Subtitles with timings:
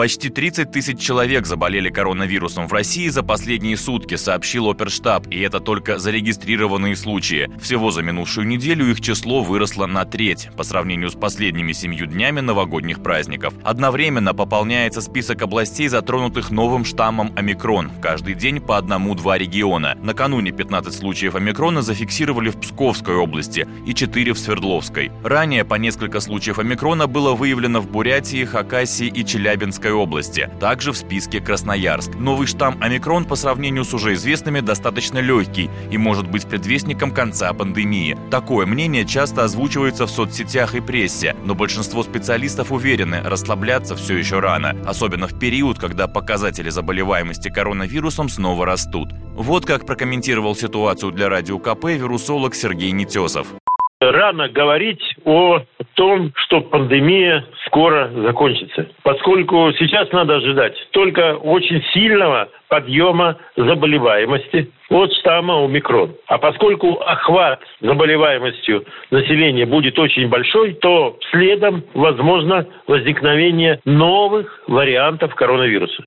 [0.00, 5.60] Почти 30 тысяч человек заболели коронавирусом в России за последние сутки, сообщил Оперштаб, и это
[5.60, 7.50] только зарегистрированные случаи.
[7.60, 12.40] Всего за минувшую неделю их число выросло на треть по сравнению с последними семью днями
[12.40, 13.52] новогодних праздников.
[13.62, 17.90] Одновременно пополняется список областей, затронутых новым штаммом омикрон.
[18.00, 19.98] Каждый день по одному-два региона.
[20.02, 25.12] Накануне 15 случаев омикрона зафиксировали в Псковской области и 4 в Свердловской.
[25.22, 30.50] Ранее по несколько случаев омикрона было выявлено в Бурятии, Хакасии и Челябинской Московской области.
[30.60, 32.14] Также в списке Красноярск.
[32.14, 37.52] Новый штамм омикрон по сравнению с уже известными достаточно легкий и может быть предвестником конца
[37.52, 38.16] пандемии.
[38.30, 44.40] Такое мнение часто озвучивается в соцсетях и прессе, но большинство специалистов уверены, расслабляться все еще
[44.40, 49.12] рано, особенно в период, когда показатели заболеваемости коронавирусом снова растут.
[49.34, 53.46] Вот как прокомментировал ситуацию для Радио КП вирусолог Сергей Нетесов.
[54.00, 55.60] Рано говорить о
[55.92, 65.12] том, что пандемия скоро закончится, поскольку сейчас надо ожидать только очень сильного подъема заболеваемости от
[65.12, 66.14] штамма омикрон.
[66.28, 76.04] А поскольку охват заболеваемостью населения будет очень большой, то следом возможно возникновение новых вариантов коронавируса.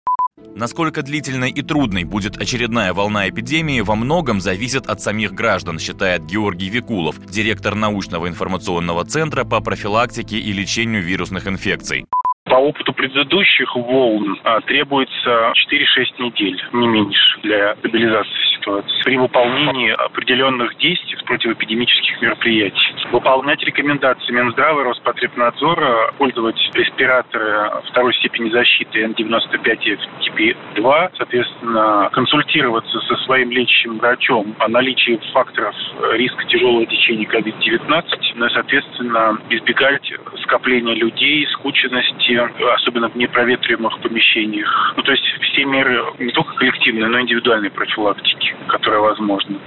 [0.56, 6.26] Насколько длительной и трудной будет очередная волна эпидемии, во многом зависит от самих граждан, считает
[6.26, 12.06] Георгий Викулов, директор научного информационного центра по профилактике и лечению вирусных инфекций.
[12.46, 19.92] По опыту предыдущих волн а, требуется 4-6 недель, не меньше, для стабилизации ситуации при выполнении
[19.92, 22.96] определенных действий с противоэпидемических мероприятий.
[23.12, 33.00] Выполнять рекомендации Минздрава и Роспотребнадзора, пользовать респираторы второй степени защиты N95 и FTP2, соответственно, консультироваться
[33.02, 35.76] со своим лечащим врачом о наличии факторов
[36.12, 38.04] риска тяжелого течения COVID-19,
[38.36, 40.12] ну и, соответственно, избегать
[40.44, 42.40] скопления людей, скученности,
[42.76, 44.94] особенно в непроветриваемых помещениях.
[44.98, 49.60] Ну, то есть все меры не только коллективные, но и индивидуальной профилактики, которая возможна.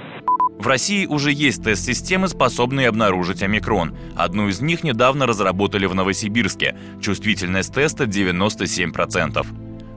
[0.59, 3.95] В России уже есть тест-системы, способные обнаружить омикрон.
[4.15, 6.75] Одну из них недавно разработали в Новосибирске.
[6.99, 9.45] Чувствительность теста 97%.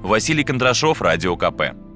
[0.03, 1.90] Василий Кондрашов, Радио КП.